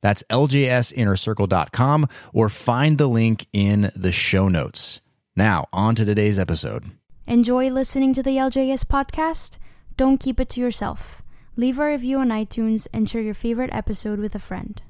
[0.00, 5.00] That's ljsinnercircle.com or find the link in the show notes.
[5.36, 6.90] Now, on to today's episode.
[7.26, 9.58] Enjoy listening to the LJS podcast?
[9.96, 11.22] Don't keep it to yourself.
[11.56, 14.82] Leave a review on iTunes and share your favorite episode with a friend.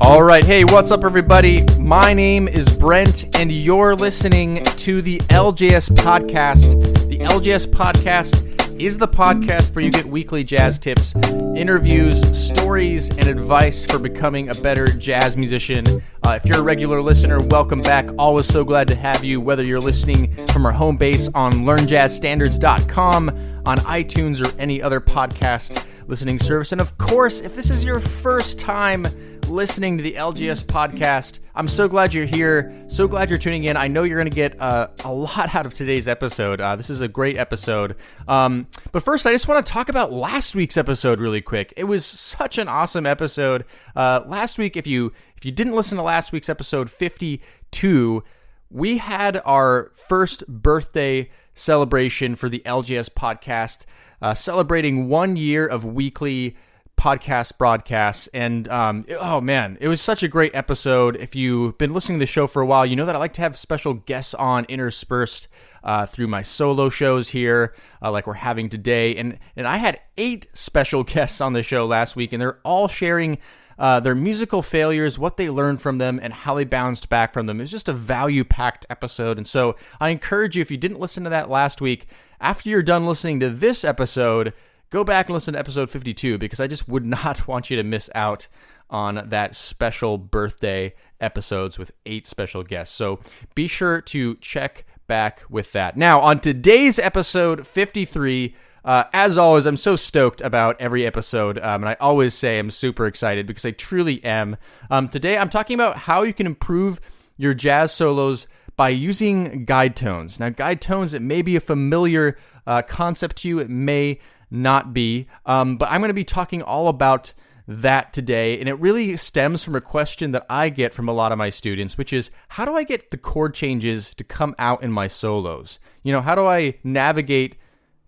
[0.00, 1.64] All right, hey, what's up, everybody?
[1.78, 7.08] My name is Brent, and you're listening to the LJS Podcast.
[7.08, 11.14] The LJS Podcast is the podcast where you get weekly jazz tips,
[11.56, 16.02] interviews, stories, and advice for becoming a better jazz musician.
[16.22, 18.10] Uh, if you're a regular listener, welcome back.
[18.18, 23.43] Always so glad to have you, whether you're listening from our home base on learnjazzstandards.com,
[23.66, 26.72] on iTunes, or any other podcast listening service.
[26.72, 29.06] And of course, if this is your first time,
[29.48, 31.38] listening to the LJS podcast.
[31.54, 32.74] I'm so glad you're here.
[32.88, 33.76] So glad you're tuning in.
[33.76, 36.60] I know you're going to get uh, a lot out of today's episode.
[36.60, 37.96] Uh, this is a great episode.
[38.26, 41.72] Um, but first, I just want to talk about last week's episode really quick.
[41.76, 43.64] It was such an awesome episode.
[43.94, 48.24] Uh, last week, if you if you didn't listen to last week's episode 52,
[48.70, 53.86] we had our first birthday celebration for the LJS podcast,
[54.20, 56.56] uh, celebrating one year of weekly
[56.96, 58.28] podcast broadcasts.
[58.28, 61.16] And um, oh man, it was such a great episode.
[61.16, 63.34] If you've been listening to the show for a while, you know that I like
[63.34, 65.48] to have special guests on interspersed
[65.82, 69.14] uh, through my solo shows here, uh, like we're having today.
[69.16, 72.88] And and I had eight special guests on the show last week, and they're all
[72.88, 73.38] sharing.
[73.78, 77.46] Uh, their musical failures, what they learned from them, and how they bounced back from
[77.46, 77.60] them.
[77.60, 79.36] It's just a value packed episode.
[79.36, 82.06] And so I encourage you, if you didn't listen to that last week,
[82.40, 84.52] after you're done listening to this episode,
[84.90, 87.82] go back and listen to episode 52 because I just would not want you to
[87.82, 88.46] miss out
[88.90, 92.94] on that special birthday episodes with eight special guests.
[92.94, 93.20] So
[93.54, 95.96] be sure to check back with that.
[95.96, 101.82] Now, on today's episode 53, uh, as always, I'm so stoked about every episode, um,
[101.82, 104.56] and I always say I'm super excited because I truly am.
[104.90, 107.00] Um, today, I'm talking about how you can improve
[107.36, 108.46] your jazz solos
[108.76, 110.38] by using guide tones.
[110.38, 112.36] Now, guide tones, it may be a familiar
[112.66, 114.18] uh, concept to you, it may
[114.50, 115.28] not be.
[115.46, 117.32] Um, but I'm going to be talking all about
[117.66, 118.58] that today.
[118.60, 121.50] And it really stems from a question that I get from a lot of my
[121.50, 125.08] students, which is how do I get the chord changes to come out in my
[125.08, 125.78] solos?
[126.02, 127.56] You know, how do I navigate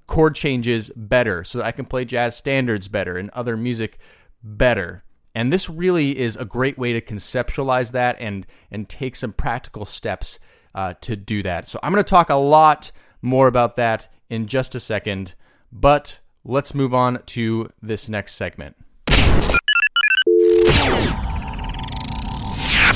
[0.07, 3.99] chord changes better so that I can play jazz standards better and other music
[4.43, 5.05] better?
[5.35, 9.85] And this really is a great way to conceptualize that and and take some practical
[9.85, 10.39] steps
[10.75, 11.69] uh, to do that.
[11.69, 12.91] So I'm going to talk a lot
[13.23, 15.35] more about that in just a second.
[15.73, 18.77] But let's move on to this next segment.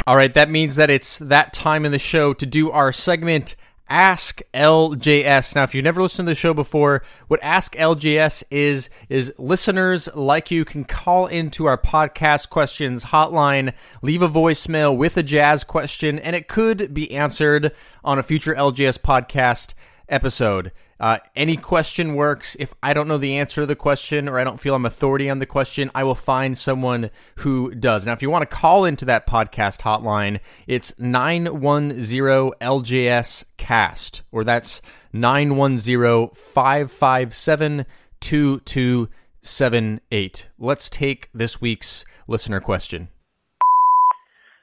[0.07, 3.55] All right, that means that it's that time in the show to do our segment
[3.91, 5.57] Ask LJS.
[5.57, 10.09] Now, if you've never listened to the show before, what Ask LJS is is listeners
[10.15, 15.65] like you can call into our podcast questions hotline, leave a voicemail with a jazz
[15.65, 17.73] question, and it could be answered
[18.05, 19.75] on a future LJS podcast
[20.09, 20.71] episode.
[21.01, 22.55] Uh, any question works.
[22.61, 25.31] If I don't know the answer to the question or I don't feel I'm authority
[25.31, 28.07] on the question, I will find someone who does.
[28.07, 34.45] Now, if you want to call into that podcast hotline, it's 910 LJS cast, or
[34.45, 34.83] that's
[35.15, 37.87] 910 557
[38.21, 40.49] 2278.
[40.59, 43.09] Let's take this week's listener question.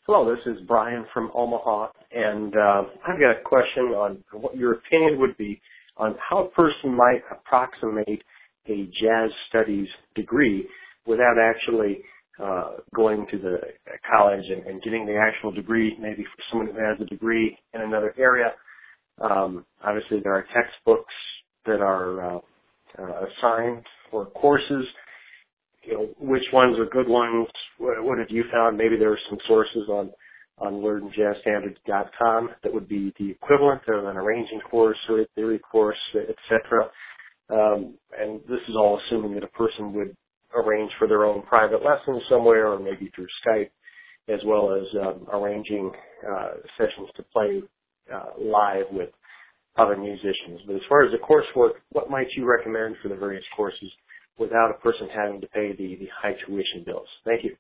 [0.06, 4.74] Hello, this is Brian from Omaha, and uh, I've got a question on what your
[4.74, 5.60] opinion would be
[5.98, 8.22] on how a person might approximate
[8.68, 10.68] a jazz studies degree
[11.06, 12.00] without actually
[12.44, 13.58] uh, going to the
[14.12, 17.82] college and, and, getting the actual degree, maybe for someone who has a degree in
[17.82, 18.54] another area.
[19.20, 21.14] Um, obviously, there are textbooks
[21.66, 22.40] that are uh,
[23.00, 24.86] uh, assigned for courses.
[25.84, 27.48] You know, which ones are good ones?
[27.80, 28.78] What, what have you found?
[28.78, 30.12] Maybe there are some sources on
[30.60, 35.98] on learnjazzstandards.com that would be the equivalent of an arranging course or a theory course,
[36.16, 36.90] etc.
[37.50, 40.16] Um, and this is all assuming that a person would
[40.56, 43.70] arrange for their own private lessons somewhere or maybe through Skype,
[44.30, 45.92] as well as um, arranging
[46.30, 47.62] uh, sessions to play
[48.14, 49.10] uh, live with
[49.78, 50.62] other musicians.
[50.68, 53.92] But as far as the coursework, what might you recommend for the various courses
[54.40, 57.08] without a person having to pay the, the high tuition bills?
[57.26, 57.56] Thank you.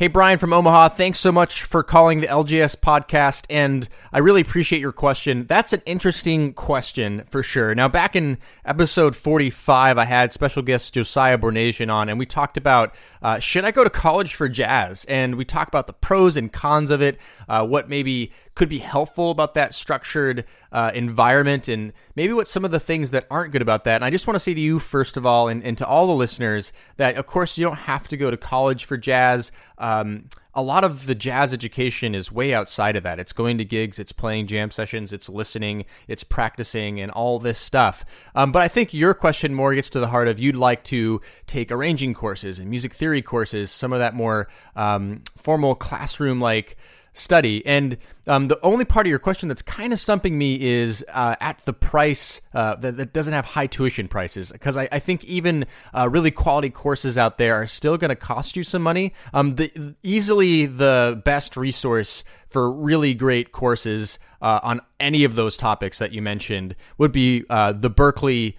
[0.00, 3.44] Hey, Brian from Omaha, thanks so much for calling the LJS podcast.
[3.50, 5.44] And I really appreciate your question.
[5.44, 7.74] That's an interesting question for sure.
[7.74, 12.56] Now, back in episode 45, I had special guest Josiah Boornazian on, and we talked
[12.56, 15.04] about uh, should I go to college for jazz?
[15.04, 17.18] And we talked about the pros and cons of it,
[17.50, 22.64] uh, what maybe could be helpful about that structured uh, environment, and maybe what some
[22.64, 23.96] of the things that aren't good about that.
[23.96, 26.06] And I just want to say to you, first of all, and, and to all
[26.06, 29.50] the listeners, that of course you don't have to go to college for jazz.
[29.78, 33.18] Um, a lot of the jazz education is way outside of that.
[33.18, 37.58] It's going to gigs, it's playing jam sessions, it's listening, it's practicing, and all this
[37.58, 38.04] stuff.
[38.36, 41.20] Um, but I think your question more gets to the heart of you'd like to
[41.48, 46.76] take arranging courses and music theory courses, some of that more um, formal classroom like
[47.12, 47.64] study.
[47.66, 47.96] And
[48.26, 51.58] um, the only part of your question that's kind of stumping me is uh, at
[51.60, 54.52] the price uh, that, that, doesn't have high tuition prices.
[54.52, 58.16] Because I, I, think even uh, really quality courses out there are still going to
[58.16, 59.12] cost you some money.
[59.34, 65.56] Um, the, easily the best resource for really great courses uh, on any of those
[65.56, 68.54] topics that you mentioned would be uh, the Berklee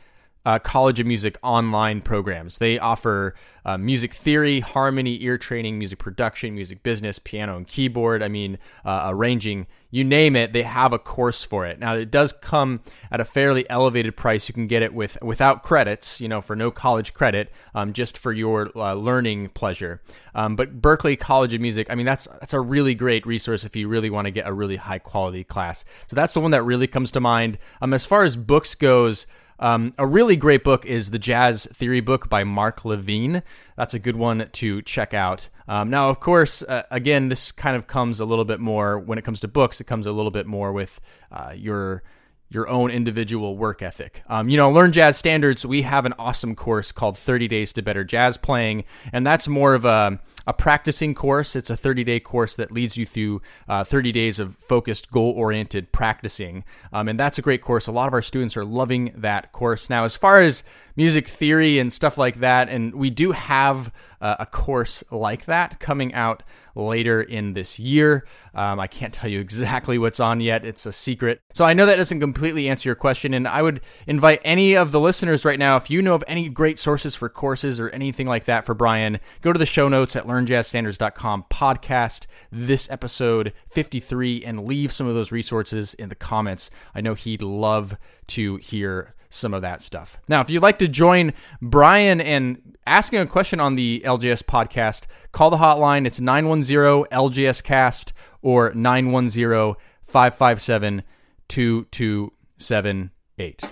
[0.46, 2.58] uh, College of Music online programs.
[2.58, 8.24] They offer uh, music theory, harmony, ear training, music production, music business, piano and keyboard.
[8.24, 11.78] I mean, uh, arranging, you name it, they have a course for it.
[11.78, 14.50] Now, it does come at a fairly elevated price.
[14.50, 18.18] You can get it with without credits, you know, for no college credit, um, just
[18.18, 20.02] for your uh, learning pleasure.
[20.34, 23.76] Um, but Berklee College of Music, I mean, that's that's a really great resource if
[23.76, 25.86] you really want to get a really high quality class.
[26.08, 27.60] So that's the one that really comes to mind.
[27.80, 29.28] Um, as far as books goes.
[29.62, 33.44] Um, a really great book is the Jazz Theory book by Mark Levine.
[33.78, 35.50] That's a good one to check out.
[35.68, 39.20] Um, now, of course, uh, again, this kind of comes a little bit more when
[39.20, 39.80] it comes to books.
[39.80, 41.00] It comes a little bit more with
[41.32, 42.02] uh, your
[42.52, 44.24] your own individual work ethic.
[44.28, 45.66] Um, you know, learn jazz standards.
[45.66, 48.84] We have an awesome course called 30 Days to Better Jazz Playing,
[49.14, 51.56] and that's more of a a practicing course.
[51.56, 55.32] It's a 30 day course that leads you through uh, 30 days of focused, goal
[55.32, 56.64] oriented practicing.
[56.92, 57.88] Um, and that's a great course.
[57.88, 59.90] A lot of our students are loving that course.
[59.90, 60.64] Now, as far as
[60.96, 65.80] music theory and stuff like that, and we do have uh, a course like that
[65.80, 66.44] coming out
[66.76, 68.26] later in this year.
[68.54, 71.42] Um, I can't tell you exactly what's on yet, it's a secret.
[71.54, 74.92] So I know that doesn't completely answer your question, and I would invite any of
[74.92, 78.28] the listeners right now, if you know of any great sources for courses or anything
[78.28, 84.44] like that for Brian, go to the show notes at learnjazzstandards.com podcast, this episode 53,
[84.46, 86.70] and leave some of those resources in the comments.
[86.94, 87.98] I know he'd love
[88.28, 90.20] to hear some of that stuff.
[90.28, 95.08] Now, if you'd like to join Brian and asking a question on the LJS podcast,
[95.32, 96.06] call the hotline.
[96.06, 99.76] It's 910 LJS cast or 910
[100.06, 101.04] 557
[101.48, 103.64] 2278.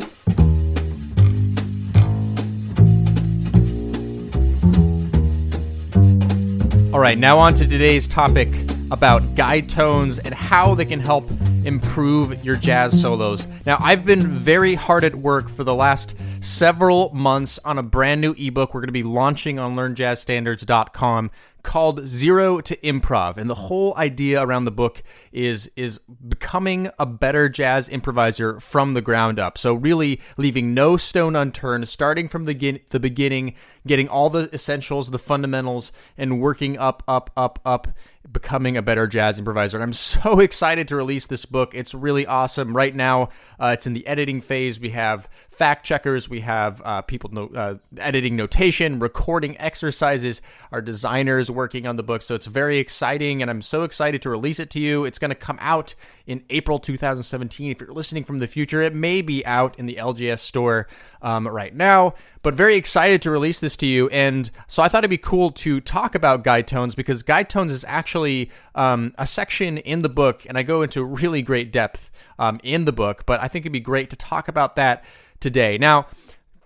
[6.91, 11.29] All right, now on to today's topic about guide tones and how they can help
[11.63, 13.47] improve your jazz solos.
[13.65, 18.21] Now, I've been very hard at work for the last several months on a brand
[18.21, 21.31] new ebook we're going to be launching on learnjazzstandards.com
[21.63, 23.37] called Zero to Improv.
[23.37, 28.93] And the whole idea around the book is is becoming a better jazz improviser from
[28.93, 29.57] the ground up.
[29.57, 35.11] So really leaving no stone unturned, starting from the, the beginning, getting all the essentials,
[35.11, 37.87] the fundamentals, and working up, up, up, up
[38.31, 39.77] becoming a better jazz improviser.
[39.77, 41.73] And I'm so excited to release this book.
[41.73, 42.75] It's really awesome.
[42.75, 44.79] Right now, uh, it's in the editing phase.
[44.79, 50.81] We have fact checkers, we have uh, people no, uh, editing notation, recording exercises, our
[50.81, 52.21] designers working on the book.
[52.21, 55.05] So it's very exciting, and I'm so excited to release it to you.
[55.05, 55.95] It's going to come out
[56.29, 57.71] in April 2017.
[57.71, 60.87] If you're listening from the future, it may be out in the LJS store
[61.23, 64.07] um, right now, but very excited to release this to you.
[64.09, 67.73] And so I thought it'd be cool to talk about guide tones because guide tones
[67.73, 72.11] is actually um, a section in the book, and I go into really great depth
[72.37, 75.03] um, in the book, but I think it'd be great to talk about that
[75.39, 75.79] today.
[75.79, 76.05] Now,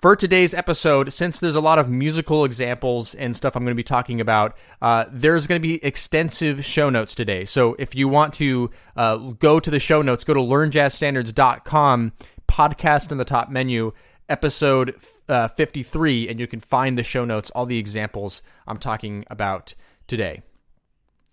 [0.03, 3.73] for today's episode, since there's a lot of musical examples and stuff I'm going to
[3.73, 7.45] be talking about, uh, there's going to be extensive show notes today.
[7.45, 12.11] So if you want to uh, go to the show notes, go to learnjazzstandards.com,
[12.49, 13.93] podcast in the top menu,
[14.27, 14.93] episode
[15.29, 19.73] uh, 53, and you can find the show notes, all the examples I'm talking about
[20.05, 20.41] today.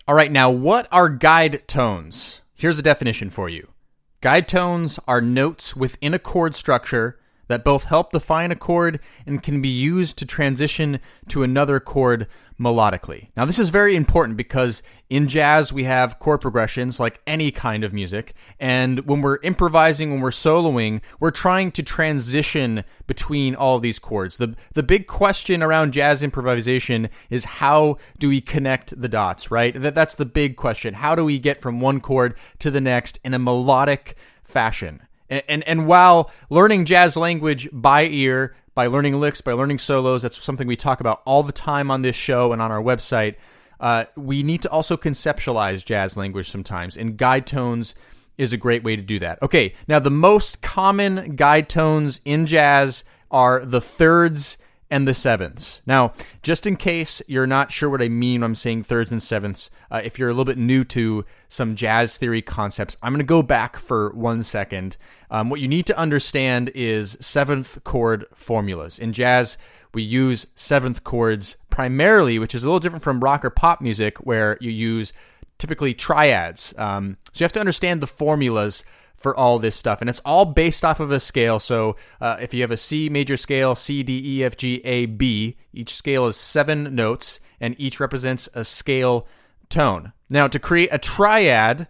[0.07, 2.43] All right, now what are guide tones?
[2.55, 3.73] Here's a definition for you.
[4.21, 7.20] Guide tones are notes within a chord structure
[7.51, 12.27] that both help define a chord and can be used to transition to another chord
[12.61, 13.29] melodically.
[13.37, 17.83] Now, this is very important because in jazz, we have chord progressions like any kind
[17.83, 18.35] of music.
[18.61, 23.99] And when we're improvising, when we're soloing, we're trying to transition between all of these
[23.99, 24.37] chords.
[24.37, 29.75] The, the big question around jazz improvisation is how do we connect the dots, right?
[29.75, 30.95] That, that's the big question.
[30.95, 35.01] How do we get from one chord to the next in a melodic fashion?
[35.31, 40.23] And, and, and while learning jazz language by ear by learning licks, by learning solos.
[40.23, 43.37] That's something we talk about all the time on this show and on our website.
[43.79, 47.95] Uh, we need to also conceptualize jazz language sometimes, and guide tones
[48.37, 49.43] is a great way to do that.
[49.43, 54.59] Okay, now the most common guide tones in jazz are the thirds
[54.91, 55.81] and the sevenths.
[55.87, 59.23] Now, just in case you're not sure what I mean when I'm saying thirds and
[59.23, 63.21] sevenths, uh, if you're a little bit new to some jazz theory concepts, I'm going
[63.21, 64.97] to go back for one second.
[65.31, 68.99] Um, what you need to understand is seventh chord formulas.
[68.99, 69.57] In jazz,
[69.95, 74.19] we use seventh chords primarily, which is a little different from rock or pop music,
[74.19, 75.13] where you use
[75.59, 76.75] typically triads.
[76.79, 78.85] Um, so you have to understand the formulas
[79.21, 80.01] for all this stuff.
[80.01, 81.61] And it's all based off of a scale.
[81.61, 85.07] So uh, if you have a C major scale, C, D, E, F, G, A,
[85.07, 89.27] B, each scale is seven notes and each represents a scale
[89.69, 90.13] tone.
[90.31, 91.89] Now, to create a triad,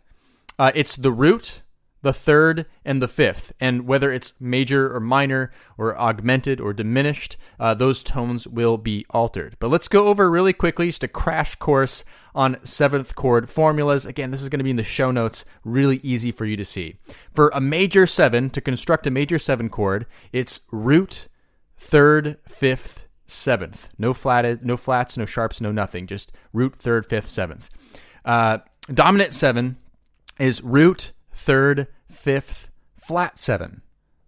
[0.59, 1.63] uh, it's the root,
[2.02, 3.52] the third, and the fifth.
[3.61, 9.04] And whether it's major or minor or augmented or diminished, uh, those tones will be
[9.11, 9.57] altered.
[9.59, 12.04] But let's go over really quickly just a crash course
[12.35, 14.07] on seventh chord formulas.
[14.07, 16.64] Again, this is going to be in the show notes, really easy for you to
[16.64, 16.97] see.
[17.33, 21.28] For a major seven, to construct a major seven chord, it's root,
[21.76, 23.88] third, fifth, seventh.
[23.99, 26.07] No flatted, no flats, no sharps, no nothing.
[26.07, 27.71] Just root, third, fifth, seventh.
[28.25, 28.59] Uh,
[28.92, 29.76] dominant seven
[30.38, 33.81] is root, third, fifth, flat seven.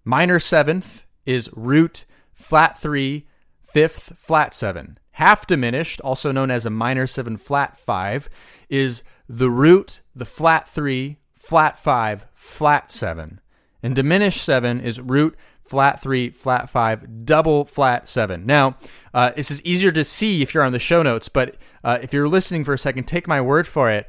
[0.02, 3.26] Minor seventh is root, flat three,
[3.62, 4.98] fifth, flat seven.
[5.12, 8.30] Half diminished, also known as a minor seven flat five,
[8.70, 13.40] is the root, the flat three, flat five, flat seven.
[13.82, 18.46] And diminished seven is root, flat three, flat five, double flat seven.
[18.46, 18.78] Now,
[19.12, 22.14] uh, this is easier to see if you're on the show notes, but uh, if
[22.14, 24.08] you're listening for a second, take my word for it.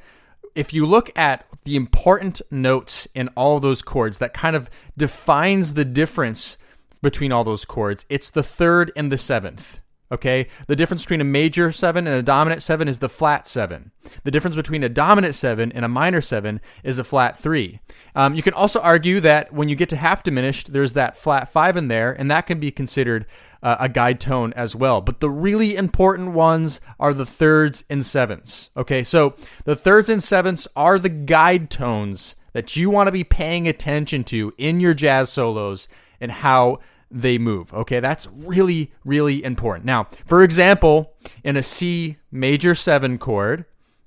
[0.56, 5.74] If you look at the important notes in all those chords that kind of defines
[5.74, 6.58] the difference
[7.02, 9.80] between all those chords, it's the third and the seventh.
[10.12, 13.92] Okay, the difference between a major seven and a dominant seven is the flat seven.
[14.24, 17.80] The difference between a dominant seven and a minor seven is a flat three.
[18.14, 21.50] Um, you can also argue that when you get to half diminished, there's that flat
[21.50, 23.26] five in there, and that can be considered
[23.64, 25.02] uh, a guide tone as well.
[25.02, 28.70] But the really important ones are the thirds and sevenths.
[28.78, 33.24] Okay, so the thirds and sevenths are the guide tones that you want to be
[33.24, 35.88] paying attention to in your jazz solos
[36.22, 36.80] and how
[37.10, 37.74] they move.
[37.74, 39.86] Okay, that's really, really important.
[39.86, 43.66] Now, for example, in a C major seven chord,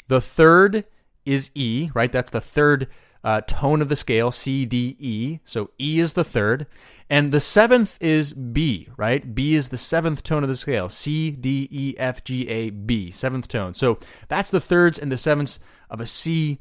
[0.08, 0.84] the third
[1.24, 2.12] is E, right?
[2.12, 2.88] That's the third
[3.26, 5.40] uh, tone of the scale, C, D, E.
[5.42, 6.68] So E is the third.
[7.10, 9.34] And the seventh is B, right?
[9.34, 13.10] B is the seventh tone of the scale, C, D, E, F, G, A, B,
[13.10, 13.74] seventh tone.
[13.74, 15.58] So that's the thirds and the sevenths
[15.90, 16.58] of a C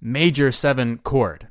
[0.00, 1.48] major seven chord.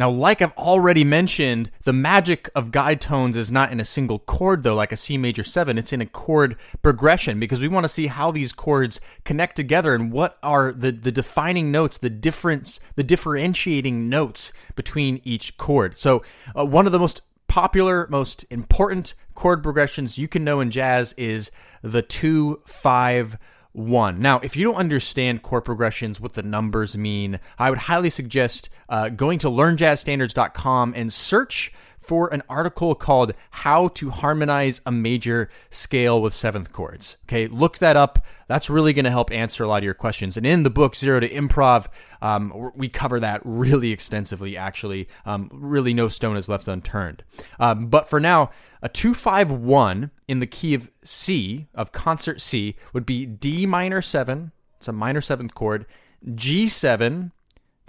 [0.00, 4.18] Now, like I've already mentioned, the magic of guide tones is not in a single
[4.18, 5.76] chord, though, like a C major 7.
[5.76, 9.94] It's in a chord progression because we want to see how these chords connect together
[9.94, 16.00] and what are the, the defining notes, the difference, the differentiating notes between each chord.
[16.00, 16.22] So,
[16.58, 21.12] uh, one of the most popular, most important chord progressions you can know in jazz
[21.18, 21.50] is
[21.82, 23.36] the 2 5
[23.72, 24.20] one.
[24.20, 28.68] Now, if you don't understand chord progressions, what the numbers mean, I would highly suggest
[28.88, 35.50] uh, going to learnjazzstandards.com and search for an article called How to Harmonize a Major
[35.70, 37.18] Scale with Seventh Chords.
[37.24, 38.24] Okay, look that up.
[38.48, 40.36] That's really going to help answer a lot of your questions.
[40.36, 41.86] And in the book, Zero to Improv,
[42.20, 45.08] um, we cover that really extensively, actually.
[45.24, 47.22] Um, really, no stone is left unturned.
[47.60, 48.50] Um, but for now,
[48.82, 54.52] a 251 in the key of C, of concert C, would be D minor 7.
[54.78, 55.86] It's a minor 7th chord.
[56.26, 57.30] G7,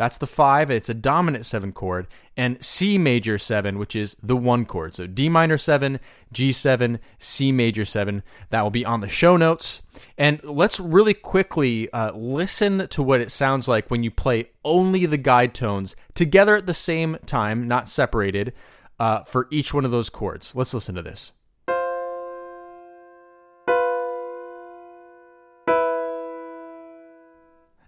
[0.01, 0.71] that's the 5.
[0.71, 2.07] It's a dominant 7 chord.
[2.35, 4.95] And C major 7, which is the 1 chord.
[4.95, 5.99] So D minor 7,
[6.33, 8.23] G7, C major 7.
[8.49, 9.83] That will be on the show notes.
[10.17, 15.05] And let's really quickly uh, listen to what it sounds like when you play only
[15.05, 18.53] the guide tones together at the same time, not separated
[18.99, 20.55] uh, for each one of those chords.
[20.55, 21.31] Let's listen to this.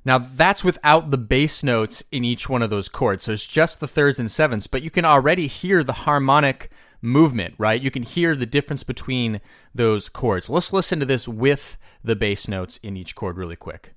[0.06, 3.24] Now that's without the bass notes in each one of those chords.
[3.24, 6.70] So it's just the thirds and sevenths, but you can already hear the harmonic
[7.02, 7.82] movement, right?
[7.82, 9.42] You can hear the difference between
[9.74, 10.50] those chords.
[10.50, 13.94] Let's listen to this with the bass notes in each chord really quick.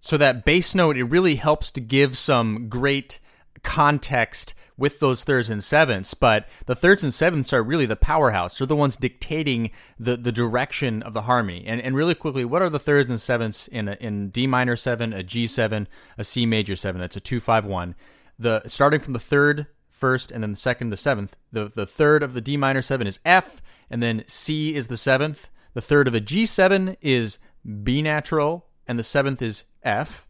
[0.00, 3.18] So that bass note, it really helps to give some great
[3.62, 8.58] context with those thirds and sevenths, but the thirds and sevenths are really the powerhouse.
[8.58, 11.64] They're the ones dictating the, the direction of the harmony.
[11.66, 14.76] And, and really quickly, what are the thirds and sevenths in a, in D minor
[14.76, 17.00] seven, a G seven, a C major seven?
[17.00, 17.96] That's a two five one.
[18.38, 21.34] The starting from the third first, and then the second, the seventh.
[21.50, 23.60] The the third of the D minor seven is F,
[23.90, 25.50] and then C is the seventh.
[25.74, 27.38] The third of a G seven is
[27.82, 30.27] B natural, and the seventh is F.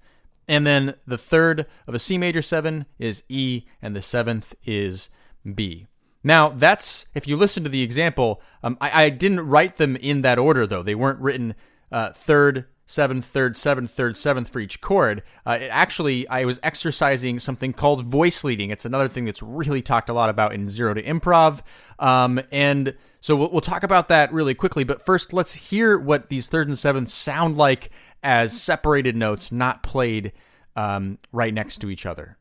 [0.49, 5.11] And then the third of a C major seven is E, and the seventh is
[5.55, 5.87] B.
[6.25, 10.23] Now, that's, if you listen to the example, um, I, I, didn't write them in
[10.23, 10.83] that order, though.
[10.83, 11.55] They weren't written
[11.93, 15.23] uh, third, seventh, third, seventh, third, seventh for each chord.
[15.47, 18.71] Uh, actually, I was exercising something called voice leading.
[18.71, 21.61] It's another thing that's really talked a lot about in Zero to Improv.
[21.99, 24.85] Um, and so we'll, we'll talk about that really quickly.
[24.85, 27.91] But first, let's hear what these third and seventh sound like
[28.23, 30.33] as separated notes, not played
[30.77, 32.39] um, right next to each other.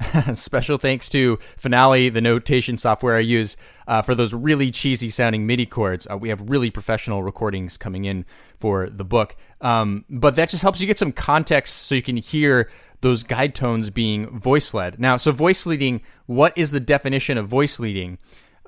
[0.34, 5.46] Special thanks to Finale, the notation software I use uh, for those really cheesy sounding
[5.46, 6.06] MIDI chords.
[6.10, 8.24] Uh, we have really professional recordings coming in
[8.58, 9.36] for the book.
[9.60, 12.70] Um, but that just helps you get some context so you can hear
[13.02, 14.98] those guide tones being voice led.
[14.98, 18.18] Now, so voice leading, what is the definition of voice leading?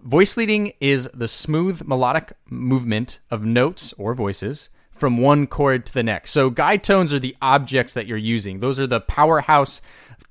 [0.04, 5.94] Voice leading is the smooth melodic movement of notes or voices from one chord to
[5.94, 6.32] the next.
[6.32, 8.58] So guide tones are the objects that you're using.
[8.58, 9.80] Those are the powerhouse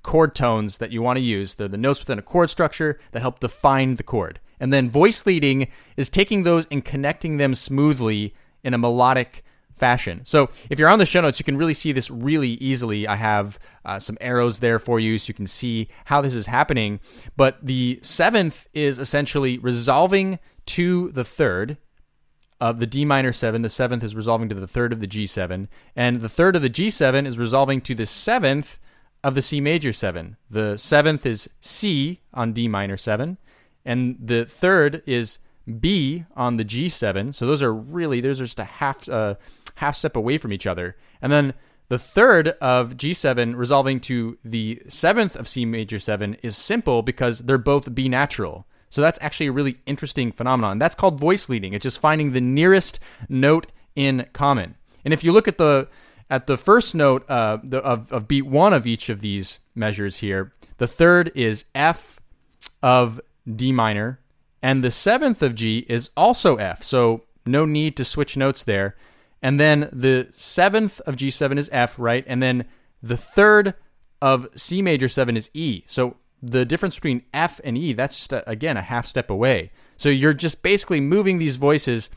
[0.03, 1.55] chord tones that you want to use.
[1.55, 4.41] They're the notes within a chord structure that help define the chord.
[4.59, 8.35] And then voice leading is taking those and connecting them smoothly
[8.65, 9.41] in a melodic
[9.81, 10.21] fashion.
[10.25, 13.07] So if you're on the show notes, you can really see this really easily.
[13.07, 16.45] I have uh, some arrows there for you so you can see how this is
[16.45, 16.99] happening.
[17.35, 21.77] But the seventh is essentially resolving to the third
[22.59, 23.63] of the D minor seven.
[23.63, 25.67] The seventh is resolving to the third of the G7.
[25.95, 28.77] And the third of the G7 is resolving to the seventh
[29.23, 30.37] of the C major seven.
[30.47, 33.39] The seventh is C on D minor seven.
[33.83, 35.39] And the third is
[35.79, 37.33] B on the G7.
[37.33, 39.35] So those are really, those are just a half, uh,
[39.81, 40.95] half step away from each other.
[41.21, 41.53] And then
[41.89, 47.39] the third of G7 resolving to the seventh of C major 7 is simple because
[47.39, 48.65] they're both B natural.
[48.89, 50.77] So that's actually a really interesting phenomenon.
[50.77, 51.73] That's called voice leading.
[51.73, 54.75] It's just finding the nearest note in common.
[55.03, 55.87] And if you look at the
[56.29, 60.17] at the first note uh, the, of, of beat one of each of these measures
[60.17, 62.19] here, the third is F
[62.83, 63.19] of
[63.53, 64.19] D minor,
[64.61, 66.83] and the seventh of G is also F.
[66.83, 68.95] So no need to switch notes there.
[69.41, 72.23] And then the seventh of G7 is F, right?
[72.27, 72.65] And then
[73.01, 73.73] the third
[74.21, 75.83] of C major 7 is E.
[75.87, 79.71] So the difference between F and E, that's just, a, again, a half step away.
[79.97, 82.09] So you're just basically moving these voices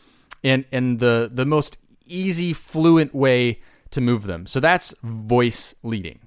[0.43, 3.61] in, in the, the most easy, fluent way
[3.91, 4.47] to move them.
[4.47, 6.21] So that's voice leading.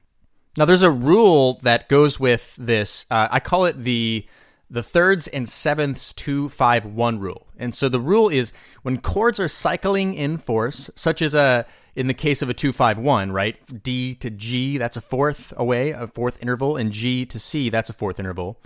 [0.57, 3.05] Now, there's a rule that goes with this.
[3.12, 4.25] Uh, I call it the
[4.69, 7.47] the thirds and sevenths two five one rule.
[7.58, 8.53] And so the rule is
[8.84, 12.71] when chords are cycling in fourths, such as a in the case of a two
[12.71, 13.58] five one, right?
[13.84, 17.89] D to G, that's a fourth away, a fourth interval, and G to C, that's
[17.89, 18.62] a fourth interval.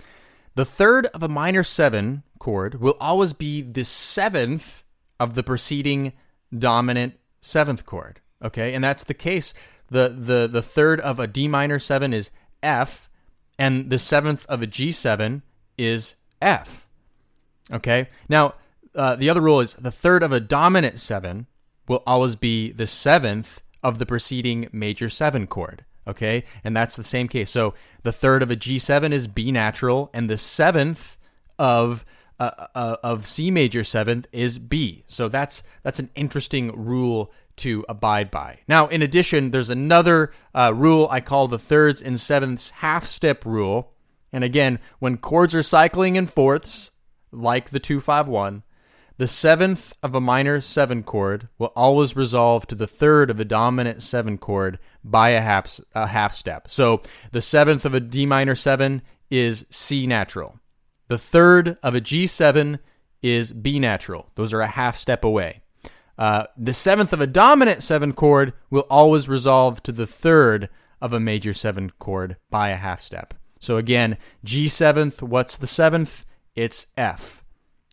[0.54, 4.82] The third of a minor seven chord will always be the seventh
[5.18, 6.12] of the preceding
[6.56, 8.20] dominant seventh chord.
[8.44, 9.54] Okay, and that's the case.
[9.88, 12.30] The the the third of a D minor seven is
[12.62, 13.08] F,
[13.58, 15.42] and the seventh of a G seven
[15.78, 16.86] is F.
[17.72, 18.08] Okay.
[18.28, 18.54] Now,
[18.94, 21.46] uh, the other rule is the third of a dominant seven
[21.88, 25.84] will always be the seventh of the preceding major seven chord.
[26.06, 26.44] Okay.
[26.64, 27.50] And that's the same case.
[27.50, 31.16] So the third of a G7 is B natural, and the seventh
[31.58, 32.04] of
[32.40, 35.04] uh, uh, of C major seventh is B.
[35.06, 38.58] So that's that's an interesting rule to abide by.
[38.66, 43.44] Now, in addition, there's another uh, rule I call the thirds and sevenths half step
[43.44, 43.92] rule,
[44.32, 46.90] and again, when chords are cycling in fourths,
[47.30, 48.62] like the 251,
[49.18, 53.44] the seventh of a minor seven chord will always resolve to the third of a
[53.44, 56.70] dominant seven chord by a half, a half step.
[56.70, 60.58] So the seventh of a D minor seven is C natural.
[61.08, 62.78] The third of a G7
[63.22, 64.30] is B natural.
[64.34, 65.62] Those are a half step away.
[66.18, 70.68] Uh, the seventh of a dominant seven chord will always resolve to the third
[71.00, 73.34] of a major seven chord by a half step.
[73.62, 76.24] So again, G seventh, what's the seventh?
[76.56, 77.44] It's F.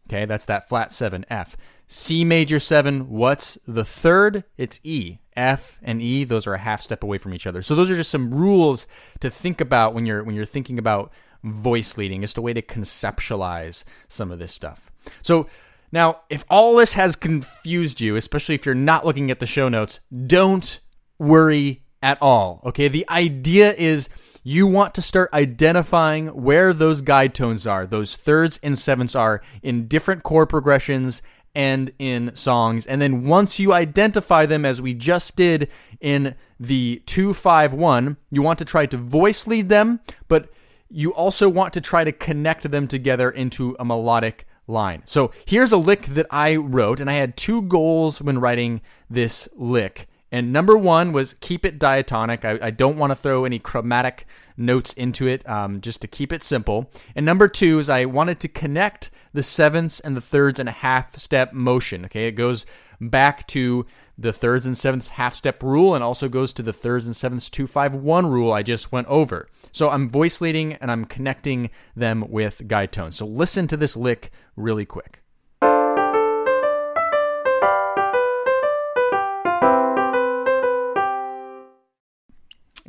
[0.08, 1.56] Okay, that's that flat seven, F.
[1.86, 4.44] C major seven, what's the third?
[4.58, 5.20] It's E.
[5.36, 7.62] F and E, those are a half step away from each other.
[7.62, 8.88] So those are just some rules
[9.22, 12.62] to think about when you're when you're thinking about voice leading, just a way to
[12.62, 14.92] conceptualize some of this stuff.
[15.22, 15.48] So
[15.92, 19.70] now, if all this has confused you, especially if you're not looking at the show
[19.70, 20.80] notes, don't
[21.20, 22.62] worry at all.
[22.66, 22.88] Okay?
[22.88, 24.10] The idea is
[24.50, 29.44] you want to start identifying where those guide tones are, those thirds and sevenths are
[29.62, 31.22] in different chord progressions
[31.54, 32.88] and in songs.
[32.88, 35.70] And then once you identify them, as we just did
[36.02, 40.50] in the 251, you want to try to voice lead them, but
[40.90, 45.04] you also want to try to connect them together into a melodic line.
[45.06, 48.82] So here's a lick that I wrote, and I had two goals when writing
[49.12, 50.09] this lick.
[50.32, 52.46] And number one was keep it diatonic.
[52.46, 56.32] I, I don't want to throw any chromatic notes into it, um, just to keep
[56.32, 56.92] it simple.
[57.15, 60.72] And number two is I wanted to connect the sevenths and the thirds in a
[60.72, 62.06] half step motion.
[62.06, 62.65] Okay, it goes
[63.00, 63.86] back to
[64.18, 67.50] the thirds and sevenths half step rule and also goes to the thirds and sevenths
[67.50, 69.48] 251 rule I just went over.
[69.72, 73.15] So I'm voice leading and I'm connecting them with guide tones.
[73.15, 75.22] So listen to this lick really quick.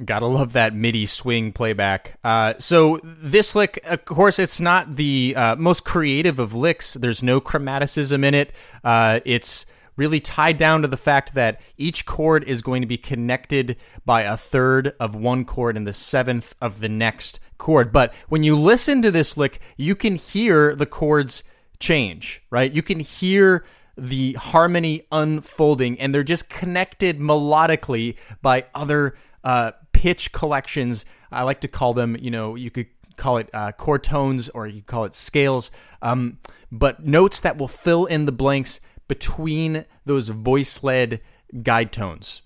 [0.04, 2.18] Gotta love that MIDI swing playback.
[2.24, 6.94] Uh, so this lick, of course, it's not the uh, most creative of licks.
[6.94, 8.52] There's no chromaticism in it.
[8.82, 12.96] Uh, it's really tied down to the fact that each chord is going to be
[12.96, 17.92] connected by a third of one chord and the seventh of the next chord.
[17.92, 21.44] But when you listen to this lick, you can hear the chords
[21.78, 22.72] change, right?
[22.72, 23.66] You can hear
[23.98, 31.04] the harmony unfolding, and they're just connected melodically by other uh, pitch collections.
[31.30, 32.86] I like to call them, you know, you could
[33.18, 36.38] call it uh, chord tones or you call it scales, um,
[36.72, 41.20] but notes that will fill in the blanks between those voice led
[41.62, 42.40] guide tones.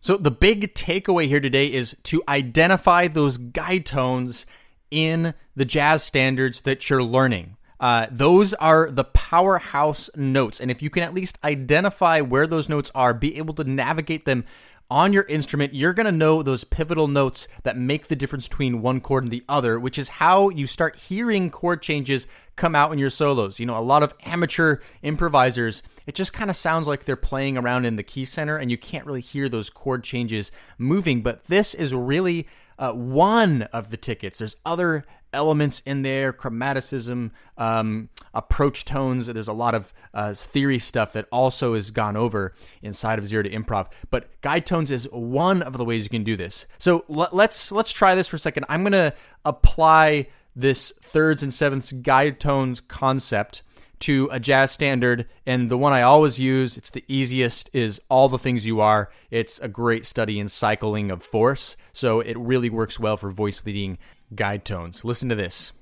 [0.00, 4.44] So, the big takeaway here today is to identify those guide tones
[4.90, 7.56] in the jazz standards that you're learning.
[7.80, 10.60] Uh, those are the powerhouse notes.
[10.60, 14.26] And if you can at least identify where those notes are, be able to navigate
[14.26, 14.44] them
[14.90, 18.82] on your instrument, you're going to know those pivotal notes that make the difference between
[18.82, 22.26] one chord and the other, which is how you start hearing chord changes
[22.56, 23.60] come out in your solos.
[23.60, 27.56] You know, a lot of amateur improvisers, it just kind of sounds like they're playing
[27.56, 31.22] around in the key center and you can't really hear those chord changes moving.
[31.22, 32.48] But this is really
[32.80, 34.38] uh, one of the tickets.
[34.38, 39.26] There's other elements in there, chromaticism, um, approach tones.
[39.26, 43.44] There's a lot of uh, theory stuff that also is gone over inside of Zero
[43.44, 43.88] to Improv.
[44.10, 46.66] But guide tones is one of the ways you can do this.
[46.78, 48.64] So l- let's let's try this for a second.
[48.68, 49.12] I'm gonna
[49.44, 53.62] apply this thirds and sevenths guide tones concept
[54.00, 58.28] to a jazz standard and the one I always use it's the easiest is all
[58.28, 62.70] the things you are it's a great study in cycling of fourths so it really
[62.70, 63.98] works well for voice leading
[64.34, 65.04] guide tones.
[65.04, 65.72] Listen to this.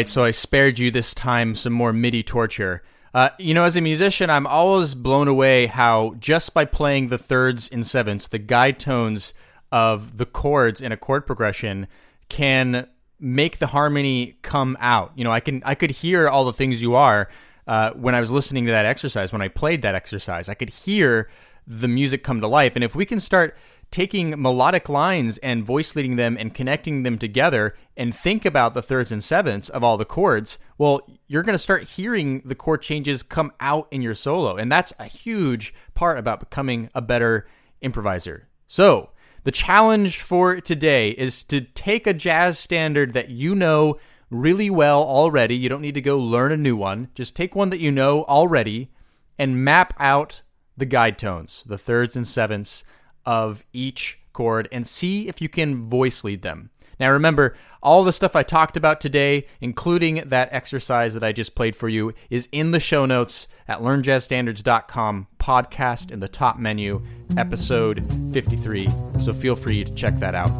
[0.00, 2.82] Right, so I spared you this time some more MIDI torture.
[3.12, 7.18] Uh, you know, as a musician, I'm always blown away how just by playing the
[7.18, 9.34] thirds and sevenths, the guide tones
[9.70, 11.86] of the chords in a chord progression
[12.30, 15.12] can make the harmony come out.
[15.16, 17.28] You know, I can I could hear all the things you are
[17.66, 19.34] uh, when I was listening to that exercise.
[19.34, 21.28] When I played that exercise, I could hear
[21.66, 22.74] the music come to life.
[22.74, 23.54] And if we can start
[23.90, 28.82] taking melodic lines and voice leading them and connecting them together and think about the
[28.82, 32.82] thirds and sevenths of all the chords, well, you're going to start hearing the chord
[32.82, 34.56] changes come out in your solo.
[34.56, 37.48] And that's a huge part about becoming a better
[37.80, 38.48] improviser.
[38.66, 39.10] So,
[39.42, 43.98] the challenge for today is to take a jazz standard that you know
[44.28, 45.56] really well already.
[45.56, 47.08] You don't need to go learn a new one.
[47.14, 48.92] Just take one that you know already
[49.38, 50.42] and map out
[50.76, 52.84] the guide tones, the thirds and sevenths
[53.24, 56.70] of each chord, and see if you can voice lead them.
[56.98, 61.54] Now, remember, all the stuff I talked about today, including that exercise that I just
[61.54, 67.02] played for you, is in the show notes at learnjazzstandards.com, podcast in the top menu,
[67.38, 68.88] episode 53.
[69.18, 70.50] So feel free to check that out.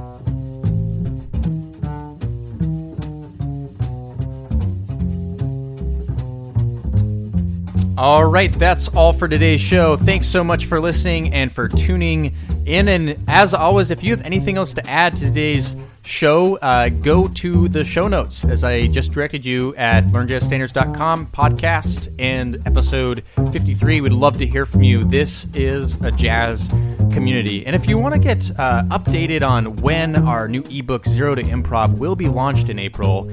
[7.98, 9.94] All right, that's all for today's show.
[9.94, 12.34] Thanks so much for listening and for tuning
[12.70, 12.88] in.
[12.88, 17.28] And as always, if you have anything else to add to today's show, uh, go
[17.28, 24.00] to the show notes as I just directed you at learnjazzstandards.com podcast and episode 53.
[24.00, 25.04] We'd love to hear from you.
[25.04, 26.72] This is a jazz
[27.12, 27.66] community.
[27.66, 31.42] And if you want to get uh, updated on when our new ebook, Zero to
[31.42, 33.30] Improv, will be launched in April,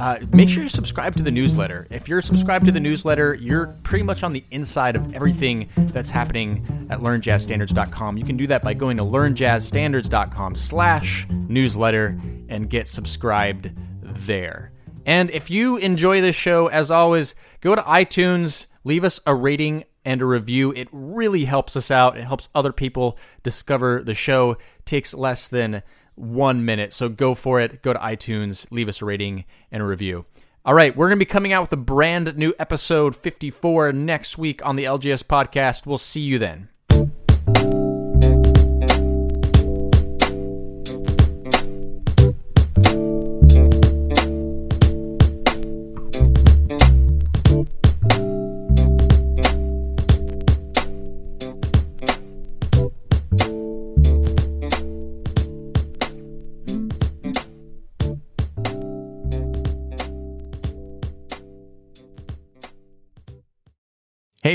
[0.00, 1.86] uh, make sure you subscribe to the newsletter.
[1.90, 6.10] If you're subscribed to the newsletter, you're pretty much on the inside of everything that's
[6.10, 8.18] happening at learnjazzstandards.com.
[8.18, 13.70] You can do that by going to learnjazzstandards.com slash newsletter and get subscribed
[14.02, 14.72] there.
[15.06, 19.84] And if you enjoy this show, as always, go to iTunes, leave us a rating
[20.04, 20.72] and a review.
[20.72, 22.16] It really helps us out.
[22.16, 24.52] It helps other people discover the show.
[24.52, 25.82] It takes less than
[26.14, 26.92] one minute.
[26.92, 27.82] So go for it.
[27.82, 30.26] Go to iTunes, leave us a rating and a review.
[30.66, 34.38] All right, we're going to be coming out with a brand new episode 54 next
[34.38, 35.86] week on the LJS podcast.
[35.86, 36.68] We'll see you then.